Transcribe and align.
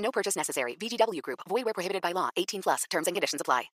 No 0.00 0.10
purchase 0.10 0.36
necessary. 0.38 0.76
VGW 0.80 1.20
Group. 1.22 1.40
Void 1.48 1.64
where 1.64 1.74
prohibited 1.74 2.02
by 2.02 2.12
law. 2.12 2.30
18 2.36 2.62
plus. 2.62 2.84
Terms 2.90 3.06
and 3.06 3.14
conditions 3.14 3.40
apply. 3.40 3.70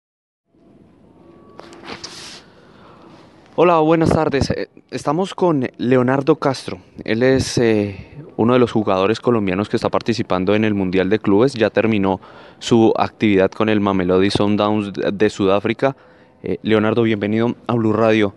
Hola, 3.57 3.79
buenas 3.79 4.09
tardes. 4.09 4.49
Eh, 4.49 4.67
Estamos 4.91 5.33
con 5.33 5.69
Leonardo 5.77 6.35
Castro. 6.37 6.79
Él 7.05 7.23
es 7.23 7.57
eh, 7.57 8.17
uno 8.37 8.53
de 8.53 8.59
los 8.59 8.71
jugadores 8.71 9.19
colombianos 9.21 9.69
que 9.69 9.77
está 9.77 9.89
participando 9.89 10.55
en 10.55 10.65
el 10.65 10.73
Mundial 10.73 11.09
de 11.09 11.19
Clubes. 11.19 11.53
Ya 11.53 11.69
terminó 11.69 12.19
su 12.59 12.93
actividad 12.97 13.51
con 13.51 13.69
el 13.69 13.79
Mamelodi 13.79 14.29
Sundowns 14.29 14.91
de- 14.93 15.29
Sudáfrica. 15.29 15.95
Eh, 16.43 16.57
Leonardo, 16.63 17.03
bienvenido 17.03 17.55
a 17.67 17.73
Blue 17.75 17.93
Radio. 17.93 18.33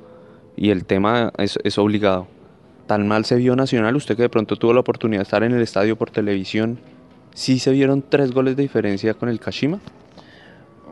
Y 0.57 0.71
el 0.71 0.85
tema 0.85 1.33
es, 1.39 1.59
es 1.65 1.79
obligado. 1.79 2.29
¿Tan 2.87 3.07
mal 3.09 3.25
se 3.25 3.37
vio 3.37 3.57
Nacional? 3.57 3.97
Usted 3.97 4.15
que 4.17 4.23
de 4.23 4.29
pronto 4.31 4.57
tuvo 4.57 4.73
la 4.73 4.81
oportunidad 4.81 5.21
de 5.21 5.25
estar 5.25 5.43
en 5.43 5.53
el 5.53 5.63
estadio 5.63 5.97
por 5.97 6.11
televisión. 6.11 6.79
¿Sí 7.39 7.61
se 7.61 7.71
vieron 7.71 8.03
tres 8.03 8.33
goles 8.33 8.57
de 8.57 8.63
diferencia 8.63 9.15
con 9.15 9.29
el 9.29 9.39
Kashima? 9.39 9.79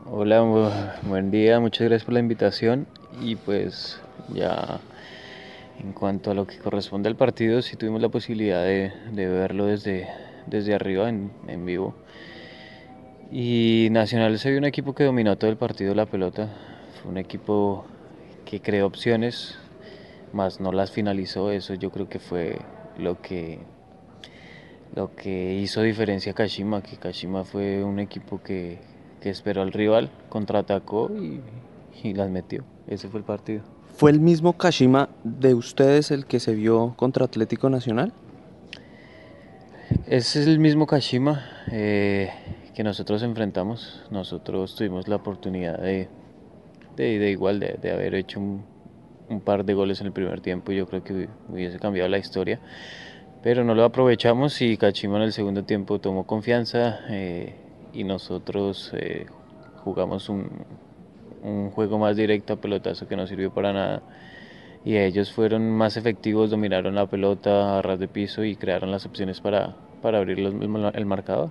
Hola, 0.09 0.45
bu- 0.45 0.71
buen 1.03 1.33
día, 1.33 1.59
muchas 1.59 1.89
gracias 1.89 2.05
por 2.05 2.15
la 2.15 2.21
invitación 2.21 2.87
y 3.21 3.35
pues 3.35 4.01
ya 4.33 4.79
en 5.81 5.93
cuanto 5.93 6.31
a 6.31 6.35
lo 6.35 6.47
que 6.47 6.57
corresponde 6.59 7.09
al 7.09 7.17
partido, 7.17 7.63
sí 7.63 7.77
tuvimos 7.77 8.01
la 8.01 8.11
posibilidad 8.11 8.63
de, 8.63 8.93
de 9.11 9.27
verlo 9.27 9.67
desde, 9.67 10.07
desde 10.47 10.73
arriba 10.73 11.09
en, 11.09 11.33
en 11.49 11.67
vivo. 11.67 11.95
Y 13.33 13.89
Nacional 13.91 14.39
se 14.39 14.51
vio 14.51 14.59
un 14.59 14.67
equipo 14.67 14.95
que 14.95 15.03
dominó 15.03 15.37
todo 15.37 15.51
el 15.51 15.57
partido 15.57 15.97
la 15.97 16.07
pelota, 16.07 16.49
fue 17.03 17.11
un 17.11 17.19
equipo 17.19 17.85
que 18.45 18.61
creó 18.61 18.87
opciones, 18.87 19.59
más 20.33 20.61
no 20.61 20.71
las 20.71 20.93
finalizó, 20.93 21.51
eso 21.51 21.75
yo 21.75 21.91
creo 21.91 22.09
que 22.09 22.21
fue 22.21 22.61
lo 22.99 23.21
que 23.21 23.59
lo 24.95 25.15
que 25.15 25.55
hizo 25.55 25.83
diferencia 25.83 26.33
a 26.33 26.35
Kashima, 26.35 26.83
que 26.83 26.97
Kashima 26.97 27.45
fue 27.45 27.85
un 27.85 27.99
equipo 27.99 28.43
que, 28.43 28.79
que 29.21 29.31
esperó 29.31 29.63
al 29.63 29.73
rival, 29.73 30.11
contraatacó 30.29 31.11
y, 31.15 31.41
y 32.03 32.15
las 32.15 32.31
metió. 32.31 32.65
Ese 32.87 33.09
fue 33.09 33.21
el 33.21 33.25
partido. 33.25 33.63
¿Fue 33.97 34.11
el 34.11 34.21
mismo 34.21 34.53
Kashima 34.55 35.09
de 35.25 35.55
ustedes 35.55 36.11
el 36.11 36.27
que 36.27 36.39
se 36.41 36.55
vio 36.55 36.95
contra 36.97 37.25
Atlético 37.25 37.71
Nacional? 37.71 38.13
Ese 40.07 40.41
es 40.41 40.47
el 40.47 40.59
mismo 40.59 40.87
Kashima 40.87 41.47
eh, 41.73 42.31
que 42.75 42.85
nosotros 42.85 43.23
enfrentamos. 43.23 44.05
Nosotros 44.11 44.75
tuvimos 44.77 45.09
la 45.09 45.17
oportunidad 45.17 45.79
de, 45.79 46.09
de, 46.97 47.19
de 47.19 47.31
igual, 47.31 47.59
de, 47.61 47.79
de 47.81 47.91
haber 47.91 48.15
hecho 48.15 48.39
un, 48.39 48.65
un 49.29 49.41
par 49.41 49.65
de 49.65 49.75
goles 49.75 50.01
en 50.01 50.09
el 50.09 50.13
primer 50.13 50.41
tiempo. 50.41 50.73
y 50.73 50.77
Yo 50.77 50.87
creo 50.87 51.03
que 51.03 51.29
hubiese 51.49 51.79
cambiado 51.79 52.09
la 52.09 52.19
historia. 52.19 52.61
Pero 53.43 53.63
no 53.65 53.75
lo 53.75 53.85
aprovechamos 53.85 54.61
y 54.61 54.77
Kashima 54.77 55.17
en 55.19 55.23
el 55.25 55.33
segundo 55.33 55.63
tiempo 55.63 55.99
tomó 56.01 56.25
confianza 56.25 57.01
eh, 57.09 57.55
y 57.93 58.03
nosotros 58.05 58.91
eh, 58.95 59.27
jugamos 59.85 60.29
un, 60.29 60.49
un 61.45 61.71
juego 61.71 61.99
más 61.99 62.17
directo 62.17 62.55
a 62.55 62.57
pelotazo 62.57 63.07
que 63.07 63.17
no 63.17 63.27
sirvió 63.27 63.53
para 63.53 63.73
nada. 63.73 64.03
Y 64.85 64.97
ellos 64.97 65.33
fueron 65.33 65.71
más 65.71 65.97
efectivos, 65.97 66.51
dominaron 66.51 66.95
la 66.95 67.07
pelota 67.07 67.79
a 67.79 67.83
ras 67.83 67.99
de 67.99 68.09
piso 68.09 68.45
y 68.45 68.57
crearon 68.57 68.91
las 68.91 69.05
opciones 69.07 69.41
para, 69.41 69.75
para 70.03 70.19
abrir 70.19 70.39
los- 70.39 70.55
el, 70.55 70.91
el 70.95 71.07
marcador. 71.07 71.51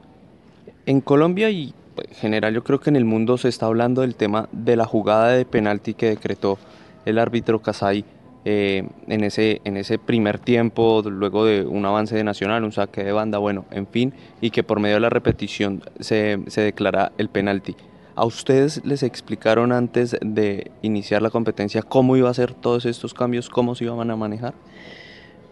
En 0.86 1.02
Colombia 1.02 1.50
y 1.50 1.74
pues, 1.96 2.08
en 2.10 2.16
general 2.16 2.54
yo 2.54 2.64
creo 2.64 2.80
que 2.80 2.90
en 2.90 2.96
el 2.98 3.06
mundo 3.06 3.38
se 3.38 3.50
está 3.50 3.66
hablando 3.68 4.02
del 4.02 4.16
tema 4.16 4.50
de 4.52 4.76
la 4.76 4.86
jugada 4.86 5.30
de 5.30 5.46
penalti 5.46 5.94
que 5.94 6.10
decretó 6.10 6.58
el 7.06 7.20
árbitro 7.20 7.62
Casay 7.62 8.04
eh, 8.46 8.88
en, 9.08 9.24
ese, 9.24 9.62
en 9.66 9.76
ese 9.76 9.98
primer 9.98 10.40
tiempo, 10.40 11.02
luego 11.06 11.46
de 11.46 11.66
un 11.66 11.86
avance 11.86 12.16
de 12.16 12.24
Nacional, 12.24 12.64
un 12.64 12.72
saque 12.72 13.04
de 13.04 13.12
banda, 13.12 13.40
bueno, 13.40 13.66
en 13.72 13.88
fin, 13.88 14.14
y 14.40 14.52
que 14.52 14.64
por 14.64 14.80
medio 14.80 14.96
de 14.96 15.02
la 15.02 15.10
repetición 15.10 15.84
se, 16.00 16.40
se 16.48 16.62
declara 16.62 17.12
el 17.18 17.30
penalti. 17.30 17.76
¿A 18.16 18.24
ustedes 18.24 18.86
les 18.86 19.04
explicaron 19.04 19.74
antes 19.74 20.16
de 20.22 20.72
iniciar 20.82 21.22
la 21.22 21.32
competencia 21.32 21.82
cómo 21.82 22.16
iba 22.16 22.30
a 22.30 22.34
ser 22.34 22.54
todos 22.54 22.86
estos 22.86 23.14
cambios, 23.14 23.50
cómo 23.50 23.76
se 23.76 23.84
iban 23.84 24.10
a 24.10 24.16
manejar? 24.16 24.54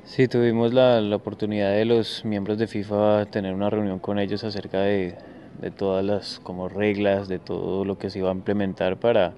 Sí, 0.06 0.28
tuvimos 0.28 0.74
la, 0.74 1.02
la 1.02 1.16
oportunidad 1.16 1.72
de 1.72 1.86
los 1.86 2.24
miembros 2.24 2.58
de 2.58 2.68
FIFA 2.68 3.26
tener 3.26 3.54
una 3.54 3.70
reunión 3.70 4.00
con 4.00 4.20
ellos 4.20 4.44
acerca 4.44 4.80
de, 4.82 5.16
de 5.62 5.72
todas 5.72 6.06
las 6.06 6.40
como 6.40 6.70
reglas, 6.70 7.28
de 7.28 7.40
todo 7.40 7.86
lo 7.86 7.98
que 7.98 8.10
se 8.10 8.20
iba 8.20 8.30
a 8.30 8.34
implementar 8.34 8.98
para, 8.98 9.34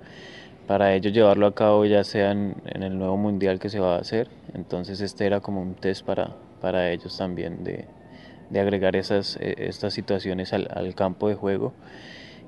para 0.68 0.94
ellos 0.94 1.14
llevarlo 1.14 1.48
a 1.48 1.54
cabo 1.54 1.86
ya 1.86 2.04
sea 2.04 2.32
en, 2.32 2.56
el 2.66 2.98
nuevo 2.98 3.18
mundial 3.18 3.60
que 3.60 3.70
se 3.70 3.80
va 3.80 3.96
a 3.96 4.00
hacer. 4.00 4.30
Entonces 4.54 5.02
este 5.02 5.26
era 5.26 5.40
como 5.40 5.62
un 5.62 5.76
test 5.76 6.06
para, 6.06 6.36
para 6.62 6.92
ellos 6.92 7.18
también 7.18 7.64
de, 7.64 7.86
de 8.50 8.60
agregar 8.60 8.96
esas, 8.96 9.38
eh, 9.40 9.56
estas 9.58 9.94
situaciones 9.94 10.54
al, 10.54 10.68
al 10.74 10.96
campo 10.96 11.30
de 11.30 11.36
juego. 11.36 11.74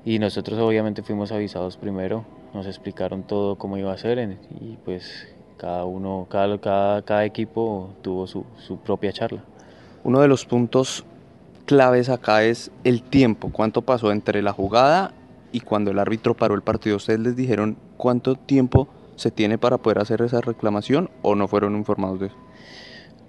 Y 0.04 0.18
nosotros 0.18 0.58
obviamente 0.58 1.02
fuimos 1.02 1.32
avisados 1.32 1.76
primero, 1.76 2.24
nos 2.54 2.66
explicaron 2.66 3.24
todo 3.24 3.56
cómo 3.56 3.76
iba 3.76 3.92
a 3.92 3.98
ser 3.98 4.38
y 4.60 4.78
pues 4.84 5.28
cada 5.58 5.84
uno, 5.84 6.26
cada, 6.30 6.58
cada, 6.58 7.02
cada 7.02 7.24
equipo 7.24 7.90
tuvo 8.00 8.26
su, 8.26 8.44
su 8.56 8.78
propia 8.78 9.12
charla. 9.12 9.42
Uno 10.04 10.20
de 10.20 10.28
los 10.28 10.46
puntos 10.46 11.04
claves 11.66 12.08
acá 12.08 12.44
es 12.44 12.70
el 12.84 13.02
tiempo, 13.02 13.50
cuánto 13.52 13.82
pasó 13.82 14.10
entre 14.12 14.40
la 14.40 14.52
jugada 14.52 15.12
y 15.52 15.60
cuando 15.60 15.90
el 15.90 15.98
árbitro 15.98 16.34
paró 16.34 16.54
el 16.54 16.62
partido. 16.62 16.96
¿Ustedes 16.96 17.20
les 17.20 17.36
dijeron 17.36 17.76
cuánto 17.98 18.36
tiempo 18.36 18.88
se 19.16 19.30
tiene 19.30 19.58
para 19.58 19.76
poder 19.76 19.98
hacer 19.98 20.22
esa 20.22 20.40
reclamación 20.40 21.10
o 21.20 21.34
no 21.34 21.48
fueron 21.48 21.76
informados 21.76 22.20
de 22.20 22.26
eso? 22.28 22.36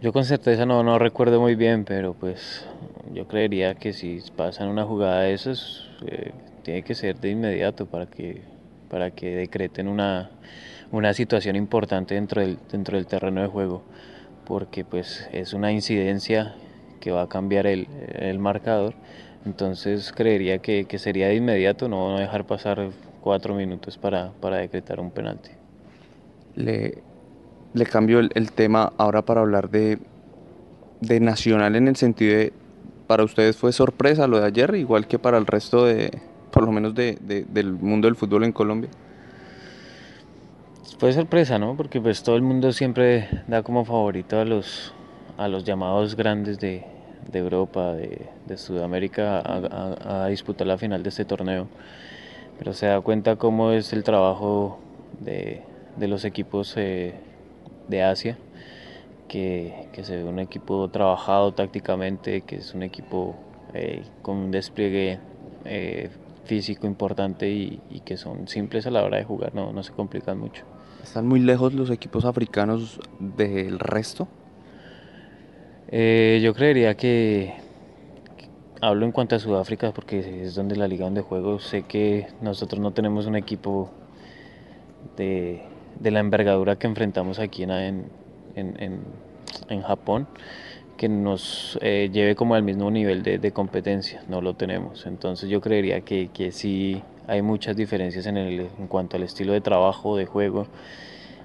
Yo 0.02 0.14
con 0.14 0.24
certeza 0.24 0.66
no, 0.66 0.82
no 0.82 0.98
recuerdo 0.98 1.42
muy 1.42 1.56
bien, 1.56 1.84
pero 1.84 2.14
pues 2.14 2.66
yo 3.14 3.28
creería 3.28 3.76
que 3.76 3.92
si 3.92 4.24
pasan 4.34 4.70
una 4.70 4.86
jugada 4.86 5.24
de 5.24 5.34
esas, 5.34 5.90
eh, 6.06 6.32
tiene 6.64 6.84
que 6.84 6.96
ser 6.96 7.20
de 7.20 7.32
inmediato 7.32 7.86
para 7.86 8.06
que, 8.06 8.42
para 8.90 9.12
que 9.12 9.36
decreten 9.36 9.90
una, 9.90 10.30
una 10.92 11.14
situación 11.14 11.58
importante 11.58 12.16
dentro 12.16 12.40
del, 12.40 12.60
dentro 12.72 12.96
del 12.96 13.08
terreno 13.08 13.42
de 13.42 13.48
juego, 13.48 13.84
porque 14.46 14.86
pues 14.86 15.28
es 15.34 15.54
una 15.54 15.74
incidencia 15.74 16.56
que 17.02 17.12
va 17.12 17.24
a 17.24 17.28
cambiar 17.28 17.68
el, 17.68 17.88
el 18.14 18.40
marcador, 18.40 18.94
entonces 19.46 20.14
creería 20.14 20.60
que, 20.60 20.86
que 20.86 20.98
sería 20.98 21.28
de 21.28 21.36
inmediato, 21.36 21.90
no 21.90 22.18
dejar 22.18 22.46
pasar 22.46 22.90
cuatro 23.22 23.54
minutos 23.56 23.98
para, 23.98 24.32
para 24.40 24.58
decretar 24.58 25.00
un 25.00 25.12
penalti. 25.12 25.50
Le, 26.56 27.02
le 27.74 27.86
cambio 27.86 28.20
el, 28.20 28.32
el 28.36 28.52
tema 28.52 28.92
ahora 28.98 29.22
para 29.24 29.42
hablar 29.42 29.70
de, 29.70 30.00
de 31.02 31.20
Nacional 31.20 31.76
en 31.76 31.88
el 31.88 31.96
sentido 31.96 32.38
de, 32.38 32.54
para 33.08 33.24
ustedes 33.24 33.58
fue 33.58 33.72
sorpresa 33.72 34.28
lo 34.28 34.40
de 34.40 34.48
ayer, 34.48 34.74
igual 34.76 35.08
que 35.08 35.20
para 35.20 35.38
el 35.38 35.46
resto 35.46 35.86
de, 35.86 36.12
por 36.52 36.64
lo 36.66 36.72
menos 36.72 36.94
de, 36.96 37.18
de- 37.22 37.46
del 37.46 37.74
mundo 37.74 38.08
del 38.08 38.16
fútbol 38.16 38.44
en 38.44 38.52
Colombia. 38.52 38.90
Fue 40.98 41.14
sorpresa, 41.14 41.58
¿no? 41.60 41.76
Porque 41.78 42.02
pues 42.02 42.24
todo 42.24 42.36
el 42.36 42.42
mundo 42.42 42.74
siempre 42.74 43.30
da 43.48 43.64
como 43.64 43.86
favorito 43.86 44.38
a 44.40 44.44
los, 44.46 44.94
a 45.38 45.48
los 45.48 45.64
llamados 45.64 46.16
grandes 46.16 46.60
de, 46.60 46.84
de 47.32 47.40
Europa, 47.40 47.94
de, 47.94 48.28
de 48.46 48.58
Sudamérica, 48.58 49.40
a, 49.40 49.96
a- 50.02 50.24
a 50.24 50.28
disputar 50.28 50.68
la 50.68 50.78
final 50.78 51.02
de 51.04 51.10
este 51.10 51.24
torneo. 51.26 51.68
Pero 52.60 52.74
se 52.74 52.88
da 52.88 53.00
cuenta 53.00 53.38
cómo 53.38 53.72
es 53.72 53.94
el 53.94 54.04
trabajo 54.04 54.80
de, 55.22 55.64
de 55.98 56.08
los 56.10 56.26
equipos 56.26 56.74
eh, 56.76 57.14
de 57.88 58.04
Asia, 58.04 58.38
que, 59.30 59.88
que 59.94 60.04
se 60.04 60.18
ve 60.18 60.26
un 60.26 60.40
equipo 60.40 60.90
trabajado 60.90 61.54
tácticamente, 61.54 62.42
que 62.42 62.58
es 62.58 62.74
un 62.74 62.84
equipo 62.84 63.36
eh, 63.74 64.04
con 64.22 64.36
un 64.38 64.52
despliegue 64.52 65.20
eh, 65.64 66.10
físico 66.44 66.86
importante 66.86 67.50
y, 67.50 67.80
y 67.90 68.02
que 68.02 68.18
son 68.18 68.48
simples 68.50 68.86
a 68.86 68.92
la 68.92 69.04
hora 69.04 69.18
de 69.18 69.24
jugar, 69.24 69.56
no, 69.56 69.72
no 69.72 69.82
se 69.82 69.94
complican 69.94 70.38
mucho. 70.38 70.66
¿Están 71.02 71.28
muy 71.28 71.40
lejos 71.40 71.74
los 71.74 71.90
equipos 71.90 72.26
africanos 72.26 73.00
del 73.20 73.80
resto? 73.80 74.28
Yo 75.92 76.54
creería 76.54 76.96
que 76.96 77.56
hablo 78.82 79.06
en 79.06 79.12
cuanto 79.12 79.36
a 79.36 79.40
Sudáfrica 79.40 79.92
porque 79.92 80.44
es 80.44 80.56
donde 80.56 80.76
la 80.76 80.88
liga 80.88 81.06
donde 81.06 81.22
juego. 81.22 81.60
Sé 81.60 81.84
que 81.84 82.28
nosotros 82.42 82.80
no 82.82 82.92
tenemos 82.92 83.26
un 83.26 83.36
equipo 83.36 83.90
de, 85.18 85.62
de 86.00 86.12
la 86.12 86.20
envergadura 86.20 86.78
que 86.78 86.88
enfrentamos 86.88 87.40
aquí 87.40 87.64
en, 87.64 87.72
en, 87.72 88.06
en- 88.56 88.80
en- 88.80 89.20
Japón, 89.82 90.28
que 90.98 91.10
nos 91.10 91.78
eh, 91.82 92.10
lleve 92.12 92.36
como 92.36 92.56
al 92.56 92.64
mismo 92.64 92.92
nivel 92.92 93.24
de, 93.24 93.40
competencia, 93.52 94.22
no 94.28 94.42
lo 94.42 94.54
tenemos. 94.56 95.06
Entonces 95.06 95.50
yo 95.50 95.62
creería 95.62 96.02
que, 96.02 96.30
que 96.34 96.52
sí 96.52 97.02
hay 97.28 97.42
muchas 97.42 97.76
diferencias 97.76 98.26
en, 98.26 98.38
el, 98.38 98.60
en 98.80 98.88
cuanto 98.88 99.18
al 99.18 99.24
estilo 99.24 99.54
de 99.54 99.62
trabajo, 99.62 100.18
de 100.18 100.26
juego. 100.26 100.68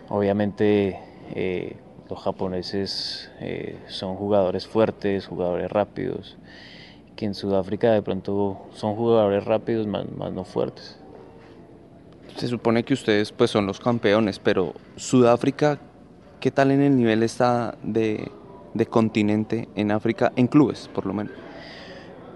Obviamente 0.08 0.98
eh, 1.34 1.76
los 2.10 2.20
japoneses 2.20 3.30
eh, 3.40 3.76
son 3.88 4.16
jugadores 4.16 4.66
fuertes, 4.66 5.26
jugadores 5.26 5.70
rápidos, 5.70 6.36
que 7.16 7.26
en 7.26 7.34
Sudáfrica 7.34 7.92
de 7.92 8.02
pronto 8.02 8.66
son 8.72 8.96
jugadores 8.96 9.44
rápidos 9.44 9.86
más, 9.86 10.10
más 10.12 10.32
no 10.32 10.44
fuertes. 10.44 10.98
Se 12.36 12.48
supone 12.48 12.82
que 12.82 12.94
ustedes 12.94 13.30
pues 13.30 13.50
son 13.50 13.66
los 13.66 13.78
campeones, 13.78 14.38
pero 14.38 14.74
Sudáfrica, 14.96 15.78
¿qué 16.40 16.50
tal 16.50 16.72
en 16.72 16.82
el 16.82 16.96
nivel 16.96 17.22
está 17.22 17.76
de, 17.82 18.30
de 18.74 18.86
continente 18.86 19.68
en 19.76 19.92
África, 19.92 20.32
en 20.34 20.48
clubes 20.48 20.90
por 20.92 21.06
lo 21.06 21.14
menos? 21.14 21.32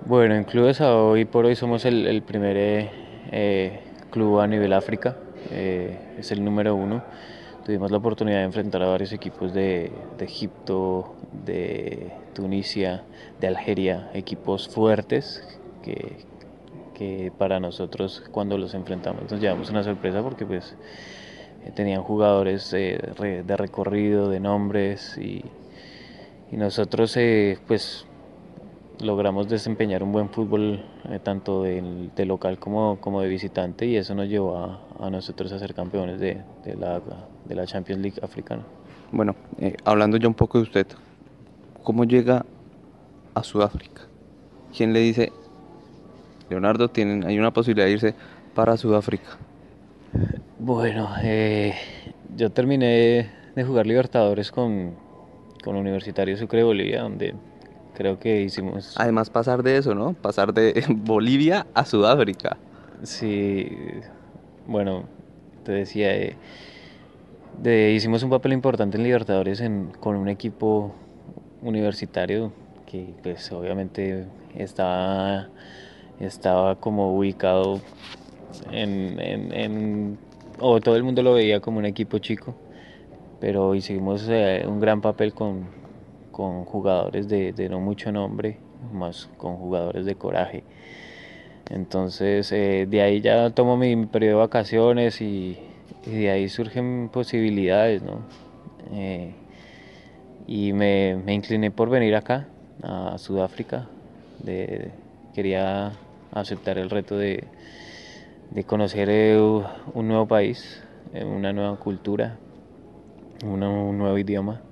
Bueno, 0.07 0.37
en 0.37 0.45
clubes 0.45 0.81
hoy 0.81 1.25
por 1.25 1.45
hoy 1.45 1.57
somos 1.57 1.85
el, 1.85 2.23
primer 2.23 2.57
eh, 2.57 2.91
eh, 3.33 3.81
club 4.11 4.39
a 4.39 4.47
nivel 4.47 4.73
África, 4.73 5.17
eh, 5.51 6.15
es 6.19 6.31
el 6.31 6.45
número 6.45 6.75
uno. 6.75 7.03
Tuvimos 7.69 7.91
la 7.91 7.99
oportunidad 7.99 8.39
de 8.39 8.45
enfrentar 8.45 8.83
a 8.83 8.87
varios 8.87 9.13
equipos 9.13 9.53
de, 9.53 9.93
Egipto, 10.21 11.17
de 11.45 12.11
Tunisia, 12.33 13.05
de 13.43 13.47
Algeria, 13.47 14.09
equipos 14.15 14.71
fuertes 14.71 15.47
que, 15.83 16.17
que 16.95 17.31
para 17.37 17.61
nosotros 17.61 18.25
cuando 18.33 18.57
los 18.57 18.73
enfrentamos 18.73 19.31
nos 19.31 19.39
llevamos 19.39 19.69
una 19.69 19.83
sorpresa 19.83 20.23
porque 20.23 20.47
pues 20.47 20.77
tenían 21.75 22.03
jugadores 22.03 22.71
de 22.71 23.55
recorrido, 23.59 24.31
de 24.31 24.41
nombres 24.41 25.19
y, 25.19 25.45
y 26.51 26.57
nosotros 26.57 27.15
eh, 27.19 27.59
pues 27.67 28.07
logramos 29.01 29.49
desempeñar 29.49 30.03
un 30.03 30.13
buen 30.13 30.29
fútbol 30.29 30.85
eh, 31.09 31.21
tanto 31.23 31.63
de, 31.63 32.25
local 32.27 32.59
como, 32.59 32.99
como, 33.01 33.21
de 33.21 33.29
visitante 33.29 33.87
y 33.87 33.97
eso 33.97 34.15
nos 34.15 34.29
llevó 34.29 34.81
a, 35.01 35.11
nosotros 35.11 35.53
a 35.53 35.59
ser 35.59 35.75
campeones 35.75 36.19
de, 36.21 36.43
la, 36.79 37.01
de, 37.45 37.55
la, 37.55 37.67
Champions 37.67 38.03
League 38.03 38.19
africana. 38.23 38.63
Bueno, 39.13 39.35
eh, 39.59 39.77
hablando 39.85 40.17
ya 40.17 40.29
un 40.29 40.35
poco 40.35 40.59
de 40.59 40.65
usted, 40.65 40.87
¿cómo 41.83 42.05
llega 42.05 42.45
a 43.35 43.43
Sudáfrica? 43.43 44.03
¿Quién 44.77 44.93
le 44.93 45.01
dice, 45.01 45.33
Leonardo, 46.51 46.89
tienen, 46.89 47.25
hay 47.25 47.39
una 47.39 47.53
posibilidad 47.53 47.87
de 47.87 47.93
irse 47.93 48.15
para 48.55 48.77
Sudáfrica? 48.77 49.39
Bueno, 50.59 51.09
yo 52.37 52.51
terminé 52.51 53.31
de 53.55 53.65
jugar 53.65 53.87
Libertadores 53.87 54.51
con, 54.51 54.95
con 55.63 55.77
Universitario 55.77 56.37
Sucre 56.37 56.59
de 56.59 56.65
Bolivia, 56.65 57.03
donde 57.03 57.35
creo 57.99 58.21
que 58.21 58.43
hicimos... 58.43 58.95
Además 58.97 59.29
pasar 59.29 59.65
de 59.65 59.77
eso, 59.77 59.93
¿no? 59.93 60.15
Pasar 60.15 60.55
de 60.55 60.85
Bolivia 60.89 61.67
a 61.75 61.85
Sudáfrica. 61.85 62.57
Sí, 63.03 63.69
bueno, 64.69 65.05
te 65.65 65.73
decía, 65.73 66.15
eh, 66.15 66.37
de, 67.61 67.93
hicimos 67.93 68.23
un 68.23 68.31
papel 68.31 68.53
importante 68.53 68.97
en 68.97 69.03
Libertadores 69.03 69.61
con 69.99 70.15
un 70.15 70.29
equipo 70.29 70.95
universitario 71.61 72.53
que 72.87 73.15
pues 73.25 73.51
obviamente 73.51 74.27
estaba, 74.55 75.49
estaba 76.21 76.77
como 76.77 77.17
ubicado 77.17 77.81
en, 78.71 79.21
en, 79.21 80.19
o 80.61 80.81
todo 80.81 80.95
el 80.95 81.03
mundo 81.03 81.23
lo 81.23 81.35
veía 81.35 81.61
como 81.61 81.79
un 81.79 81.85
equipo 81.85 82.19
chico 82.19 82.55
pero 83.41 83.75
hicimos 83.75 84.27
eh, 84.29 84.65
un 84.67 84.81
gran 84.81 85.01
papel 85.01 85.35
con, 85.35 85.67
con 86.39 86.65
jugadores 86.65 87.27
de, 87.27 87.69
no 87.69 87.81
mucho 87.81 88.13
nombre, 88.13 88.59
más 88.93 89.29
con 89.39 89.57
jugadores 89.57 90.07
de 90.07 90.15
coraje. 90.15 90.63
Entonces 91.69 92.53
eh, 92.53 92.87
de 92.89 93.03
ahí 93.03 93.21
ya 93.21 93.51
tomo 93.51 93.77
mi, 93.77 94.07
periodo 94.07 94.37
de 94.37 94.39
vacaciones 94.47 95.21
y, 95.21 95.59
de 96.07 96.31
ahí 96.31 96.49
surgen 96.49 97.11
posibilidades, 97.13 98.03
¿no? 98.03 98.21
Eh, 98.93 99.33
y 100.47 100.73
me, 100.75 101.21
incliné 101.27 101.73
por 101.73 101.91
venir 101.91 102.15
acá, 102.15 102.47
a 102.85 103.19
Sudáfrica. 103.19 103.89
Quería 105.35 105.91
aceptar 106.31 106.79
el 106.79 106.89
reto 106.89 107.19
de, 107.19 107.43
de 108.53 108.63
conocer 108.63 109.09
un 109.41 110.07
nuevo 110.07 110.29
país, 110.29 110.85
una 111.13 111.53
nueva 111.53 111.77
cultura, 111.81 112.37
un 113.45 113.59
nuevo 113.59 114.17
idioma. 114.17 114.63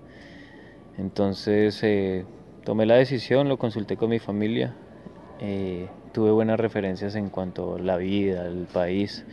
Entonces 0.99 1.83
eh, 1.83 2.25
tomé 2.65 2.87
la 2.87 2.95
decisión, 2.95 3.49
lo 3.49 3.59
consulté 3.59 3.97
con 3.97 4.11
mi 4.11 4.19
familia, 4.19 4.75
eh, 5.41 5.89
tuve 6.13 6.31
buenas 6.31 6.59
referencias 6.59 7.15
en 7.15 7.29
cuanto 7.29 7.77
a 7.77 7.79
la 7.79 7.97
vida, 7.97 8.47
el 8.47 8.67
país 8.67 9.25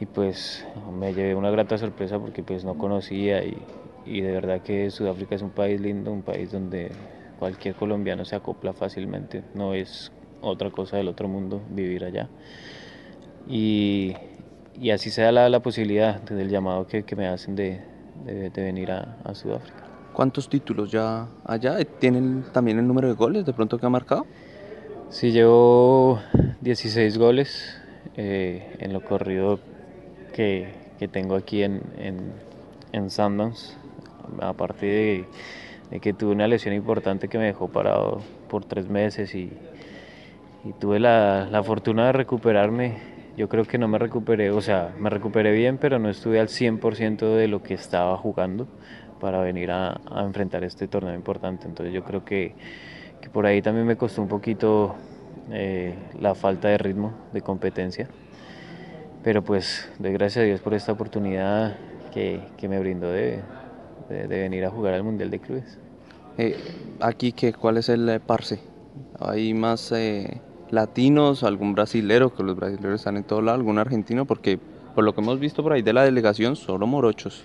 y 0.00 0.06
pues 0.06 0.64
me 0.98 1.14
llevé 1.14 1.34
una 1.34 1.50
grata 1.50 1.78
sorpresa 1.78 2.18
porque 2.18 2.42
pues 2.42 2.64
no 2.64 2.76
conocía 2.78 3.42
y, 3.44 4.20
de 4.20 4.30
verdad 4.30 4.60
que 4.62 4.90
Sudáfrica 4.90 5.34
es 5.34 5.42
un 5.42 5.50
país 5.50 5.80
lindo, 5.80 6.12
un 6.12 6.22
país 6.22 6.52
donde 6.52 6.92
cualquier 7.38 7.74
colombiano 7.74 8.24
se 8.24 8.36
acopla 8.36 8.72
fácilmente, 8.72 9.42
no 9.54 9.74
es 9.74 10.12
otra 10.40 10.70
cosa 10.70 10.96
del 10.96 11.08
otro 11.08 11.28
mundo 11.28 11.60
vivir 11.70 12.04
allá. 12.04 12.28
Y, 13.48 14.14
así 14.92 15.10
sea 15.10 15.32
la, 15.32 15.48
la 15.48 15.60
posibilidad 15.60 16.20
del 16.22 16.48
llamado 16.48 16.86
que, 16.86 17.04
me 17.16 17.26
hacen 17.26 17.56
de, 17.56 17.80
venir 18.54 18.90
a, 18.90 19.34
Sudáfrica. 19.34 19.85
¿Cuántos 20.16 20.48
títulos 20.48 20.90
ya 20.90 21.28
allá? 21.44 21.76
¿Tienen 21.84 22.46
también 22.50 22.78
el 22.78 22.86
número 22.86 23.06
de 23.06 23.12
goles 23.12 23.44
de 23.44 23.52
pronto 23.52 23.76
que 23.76 23.84
ha 23.84 23.90
marcado? 23.90 24.24
Sí, 25.10 25.30
llevo 25.30 26.20
16 26.62 27.18
goles 27.18 27.78
eh, 28.16 28.76
en 28.78 28.94
lo 28.94 29.04
corrido 29.04 29.60
que, 30.32 30.72
que 30.98 31.06
tengo 31.06 31.34
aquí 31.34 31.62
en, 31.62 31.82
en, 31.98 32.32
en 32.92 33.10
Sundance. 33.10 33.76
Aparte 34.40 34.86
de, 34.86 35.24
de, 35.90 36.00
que 36.00 36.14
tuve 36.14 36.32
una 36.32 36.48
lesión 36.48 36.72
importante 36.72 37.28
que 37.28 37.36
me 37.36 37.44
dejó 37.44 37.68
parado 37.68 38.22
por 38.48 38.64
tres 38.64 38.88
meses 38.88 39.34
y, 39.34 39.52
y 40.64 40.72
tuve 40.80 40.98
la, 40.98 41.46
la 41.50 41.62
fortuna 41.62 42.06
de 42.06 42.12
recuperarme 42.12 43.16
yo 43.36 43.50
creo 43.50 43.66
que 43.66 43.76
no 43.76 43.86
me 43.86 43.98
recuperé, 43.98 44.50
o 44.50 44.62
sea, 44.62 44.94
me 44.98 45.10
recuperé 45.10 45.52
bien, 45.52 45.76
pero 45.76 45.98
no 45.98 46.08
estuve 46.08 46.40
al 46.40 46.48
100% 46.48 47.36
de 47.36 47.48
lo 47.48 47.62
que 47.62 47.74
estaba 47.74 48.16
jugando 48.16 48.66
para 49.20 49.40
venir 49.40 49.70
a, 49.70 50.00
enfrentar 50.16 50.64
este 50.64 50.88
torneo 50.88 51.14
importante. 51.14 51.66
Entonces 51.66 51.94
yo 51.94 52.04
creo 52.04 52.24
que, 52.24 52.54
por 53.32 53.46
ahí 53.46 53.60
también 53.62 53.86
me 53.86 53.96
costó 53.96 54.22
un 54.22 54.28
poquito 54.28 54.94
eh, 55.50 55.94
la 56.20 56.34
falta 56.34 56.68
de 56.68 56.78
ritmo, 56.78 57.12
de 57.32 57.40
competencia. 57.42 58.08
Pero 59.22 59.42
pues 59.42 59.90
doy 59.98 60.12
gracias 60.12 60.42
a 60.42 60.46
Dios 60.46 60.60
por 60.60 60.74
esta 60.74 60.92
oportunidad 60.92 61.76
que, 62.12 62.40
me 62.68 62.78
brindó 62.78 63.10
de, 63.10 63.42
venir 64.08 64.64
a 64.64 64.70
jugar 64.70 64.94
al 64.94 65.02
Mundial 65.02 65.30
de 65.30 65.38
Clubes. 65.40 65.78
Eh, 66.38 66.56
aquí, 67.00 67.32
¿qué, 67.32 67.52
¿cuál 67.52 67.78
es 67.78 67.88
el 67.88 68.20
parse? 68.20 68.60
¿Hay 69.18 69.52
más 69.54 69.90
eh, 69.92 70.40
latinos, 70.70 71.42
algún 71.42 71.74
brasilero, 71.74 72.34
que 72.34 72.42
los 72.42 72.56
brasileños 72.56 73.00
están 73.00 73.16
en 73.16 73.24
todo 73.24 73.42
lado, 73.42 73.56
algún 73.56 73.78
argentino, 73.78 74.24
porque 74.24 74.58
por 74.94 75.04
lo 75.04 75.14
que 75.14 75.20
hemos 75.20 75.38
visto 75.38 75.62
por 75.62 75.72
ahí 75.72 75.82
de 75.82 75.92
la 75.92 76.04
delegación, 76.04 76.56
solo 76.56 76.86
morochos. 76.86 77.44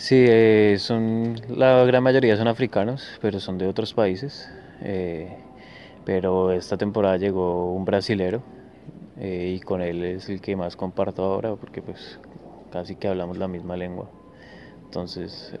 Sí, 0.00 0.24
eh, 0.26 0.76
son, 0.78 1.38
la 1.50 1.84
gran 1.84 2.02
mayoría 2.02 2.34
son 2.34 2.48
africanos, 2.48 3.18
pero 3.20 3.38
son 3.38 3.58
de 3.58 3.66
otros 3.66 3.92
países. 3.92 4.48
Eh, 4.80 5.28
pero 6.06 6.52
esta 6.52 6.78
temporada 6.78 7.18
llegó 7.18 7.74
un 7.74 7.84
brasilero 7.84 8.42
eh, 9.18 9.54
y 9.54 9.60
con 9.60 9.82
él 9.82 10.02
es 10.02 10.30
el 10.30 10.40
que 10.40 10.56
más 10.56 10.74
comparto 10.74 11.22
ahora, 11.22 11.54
porque 11.54 11.82
pues 11.82 12.18
casi 12.72 12.96
que 12.96 13.08
hablamos 13.08 13.36
la 13.36 13.46
misma 13.46 13.76
lengua. 13.76 14.08
Entonces 14.86 15.52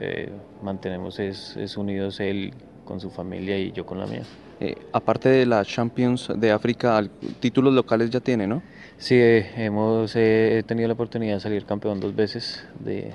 mantenemos 0.62 1.18
es, 1.18 1.54
es 1.58 1.76
unidos 1.76 2.18
él 2.18 2.54
con 2.86 2.98
su 2.98 3.10
familia 3.10 3.58
y 3.58 3.72
yo 3.72 3.84
con 3.84 3.98
la 3.98 4.06
mía. 4.06 4.22
Eh, 4.62 4.74
aparte 4.92 5.30
de 5.30 5.46
la 5.46 5.64
Champions 5.64 6.30
de 6.36 6.50
África, 6.50 7.02
títulos 7.40 7.72
locales 7.72 8.10
ya 8.10 8.20
tiene, 8.20 8.46
¿no? 8.46 8.62
Sí, 8.98 9.14
eh, 9.14 9.50
hemos 9.56 10.12
eh, 10.16 10.62
tenido 10.66 10.86
la 10.86 10.92
oportunidad 10.92 11.34
de 11.34 11.40
salir 11.40 11.64
campeón 11.64 11.98
dos 11.98 12.14
veces 12.14 12.62
de, 12.78 13.12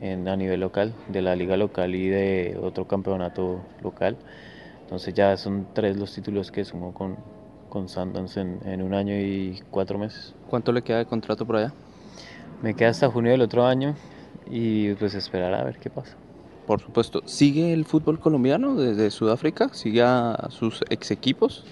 en, 0.00 0.28
a 0.28 0.36
nivel 0.36 0.60
local, 0.60 0.94
de 1.08 1.22
la 1.22 1.36
liga 1.36 1.56
local 1.56 1.94
y 1.94 2.08
de 2.08 2.58
otro 2.60 2.86
campeonato 2.86 3.60
local. 3.82 4.16
Entonces 4.82 5.14
ya 5.14 5.36
son 5.36 5.66
tres 5.72 5.96
los 5.96 6.14
títulos 6.14 6.50
que 6.50 6.64
sumo 6.64 6.92
con, 6.92 7.16
con 7.68 7.88
Sundance 7.88 8.40
en, 8.40 8.60
en 8.64 8.82
un 8.82 8.94
año 8.94 9.14
y 9.14 9.62
cuatro 9.70 9.98
meses. 9.98 10.34
¿Cuánto 10.48 10.72
le 10.72 10.82
queda 10.82 10.98
de 10.98 11.06
contrato 11.06 11.46
por 11.46 11.56
allá? 11.56 11.72
Me 12.62 12.74
queda 12.74 12.90
hasta 12.90 13.10
junio 13.10 13.32
del 13.32 13.40
otro 13.40 13.66
año 13.66 13.94
y 14.50 14.92
pues 14.94 15.14
esperar 15.14 15.54
a 15.54 15.64
ver 15.64 15.78
qué 15.78 15.90
pasa. 15.90 16.16
Por 16.66 16.80
supuesto. 16.80 17.22
¿Sigue 17.26 17.72
el 17.72 17.84
fútbol 17.84 18.18
colombiano 18.18 18.74
desde 18.74 19.10
Sudáfrica? 19.10 19.68
¿Sigue 19.72 20.02
a 20.02 20.48
sus 20.50 20.82
ex 20.88 21.10
equipos? 21.10 21.64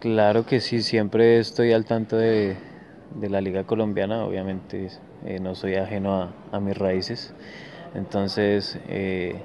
Claro 0.00 0.44
que 0.44 0.60
sí, 0.60 0.82
siempre 0.82 1.38
estoy 1.38 1.72
al 1.72 1.86
tanto 1.86 2.18
de, 2.18 2.56
la 3.20 3.40
liga 3.40 3.64
colombiana, 3.64 4.24
obviamente 4.24 4.88
eh, 5.24 5.38
no 5.40 5.54
soy 5.54 5.76
ajeno 5.76 6.32
a, 6.52 6.60
mis 6.60 6.76
raíces, 6.76 7.34
entonces 7.94 8.78
eh, 8.88 9.36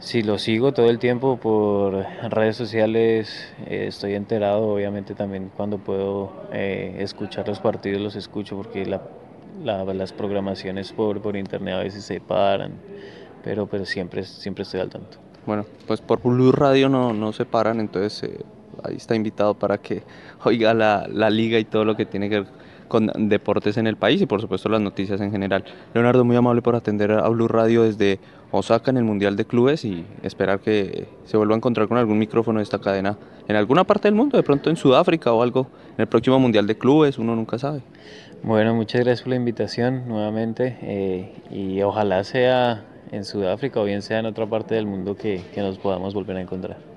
Sí, 0.00 0.22
lo 0.22 0.38
sigo 0.38 0.70
todo 0.70 0.90
el 0.90 1.00
tiempo 1.00 1.38
por 1.38 2.06
redes 2.30 2.54
sociales, 2.54 3.52
eh, 3.66 3.86
estoy 3.88 4.14
enterado, 4.14 4.68
obviamente 4.68 5.16
también 5.16 5.50
cuando 5.56 5.78
puedo 5.78 6.30
escuchar 6.52 7.48
los 7.48 7.58
partidos 7.58 8.00
los 8.00 8.14
escucho 8.14 8.56
porque 8.56 8.86
las 8.86 10.12
programaciones 10.12 10.92
por, 10.92 11.20
por 11.20 11.36
internet 11.36 11.74
a 11.74 11.78
veces 11.78 12.04
se 12.04 12.20
paran, 12.20 12.74
pero, 13.42 13.66
pero 13.66 13.84
siempre, 13.84 14.22
siempre 14.22 14.62
estoy 14.62 14.78
al 14.78 14.88
tanto. 14.88 15.18
Bueno, 15.44 15.66
pues 15.88 16.00
por 16.00 16.22
Blue 16.22 16.52
Radio 16.52 16.88
no, 16.88 17.12
no 17.12 17.32
se 17.32 17.44
paran, 17.44 17.80
entonces 17.80 18.30
ahí 18.84 18.94
está 18.94 19.16
invitado 19.16 19.54
para 19.54 19.78
que 19.78 20.04
oiga 20.44 20.74
la, 20.74 21.08
la 21.10 21.28
liga 21.28 21.58
y 21.58 21.64
todo 21.64 21.84
lo 21.84 21.96
que 21.96 22.06
tiene 22.06 22.30
que 22.30 22.40
ver 22.42 22.67
con 22.88 23.28
deportes 23.28 23.76
en 23.76 23.86
el 23.86 23.96
país 23.96 24.20
y 24.20 24.26
por 24.26 24.40
supuesto 24.40 24.68
las 24.68 24.80
noticias 24.80 25.20
en 25.20 25.30
general. 25.30 25.64
Leonardo, 25.94 26.24
muy 26.24 26.36
amable 26.36 26.62
por 26.62 26.74
atender 26.74 27.12
a 27.12 27.28
Blue 27.28 27.48
Radio 27.48 27.84
desde 27.84 28.18
Osaka 28.50 28.90
en 28.90 28.96
el 28.96 29.04
Mundial 29.04 29.36
de 29.36 29.44
Clubes 29.44 29.84
y 29.84 30.04
esperar 30.22 30.60
que 30.60 31.06
se 31.24 31.36
vuelva 31.36 31.54
a 31.54 31.58
encontrar 31.58 31.88
con 31.88 31.98
algún 31.98 32.18
micrófono 32.18 32.58
de 32.58 32.64
esta 32.64 32.78
cadena 32.78 33.18
en 33.46 33.56
alguna 33.56 33.84
parte 33.84 34.08
del 34.08 34.14
mundo, 34.14 34.36
de 34.36 34.42
pronto 34.42 34.70
en 34.70 34.76
Sudáfrica 34.76 35.32
o 35.32 35.42
algo, 35.42 35.68
en 35.96 36.02
el 36.02 36.06
próximo 36.06 36.38
Mundial 36.38 36.66
de 36.66 36.76
Clubes, 36.76 37.18
uno 37.18 37.34
nunca 37.34 37.58
sabe. 37.58 37.80
Bueno, 38.42 38.74
muchas 38.74 39.02
gracias 39.02 39.22
por 39.22 39.30
la 39.30 39.36
invitación 39.36 40.06
nuevamente 40.06 40.78
eh, 40.82 41.32
y 41.50 41.82
ojalá 41.82 42.22
sea 42.24 42.84
en 43.10 43.24
Sudáfrica 43.24 43.80
o 43.80 43.84
bien 43.84 44.02
sea 44.02 44.20
en 44.20 44.26
otra 44.26 44.46
parte 44.46 44.74
del 44.74 44.86
mundo 44.86 45.16
que, 45.16 45.42
que 45.54 45.60
nos 45.60 45.78
podamos 45.78 46.14
volver 46.14 46.36
a 46.36 46.40
encontrar. 46.40 46.87